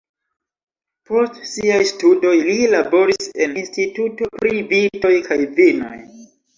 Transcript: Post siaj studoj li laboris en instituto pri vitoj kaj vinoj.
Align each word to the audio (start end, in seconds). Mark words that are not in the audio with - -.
Post 1.09 1.37
siaj 1.49 1.77
studoj 1.91 2.33
li 2.49 2.57
laboris 2.73 3.31
en 3.47 3.57
instituto 3.65 4.33
pri 4.43 4.67
vitoj 4.77 5.17
kaj 5.33 5.43
vinoj. 5.65 5.97